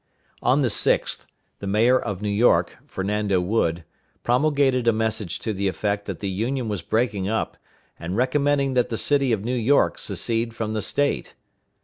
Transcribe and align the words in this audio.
On 0.41 0.63
the 0.63 0.69
6th, 0.69 1.27
the 1.59 1.67
mayor 1.67 1.99
of 1.99 2.23
New 2.23 2.31
York, 2.31 2.75
Fernando 2.87 3.39
Wood, 3.39 3.83
promulgated 4.23 4.87
a 4.87 4.91
message 4.91 5.37
to 5.41 5.53
the 5.53 5.67
effect 5.67 6.07
that 6.07 6.21
the 6.21 6.27
Union 6.29 6.67
was 6.67 6.81
breaking 6.81 7.29
up, 7.29 7.55
and 7.99 8.17
recommending 8.17 8.73
that 8.73 8.89
the 8.89 8.97
city 8.97 9.31
of 9.31 9.45
New 9.45 9.53
York 9.55 9.99
secede 9.99 10.55
from 10.55 10.73
the 10.73 10.81
State. 10.81 11.35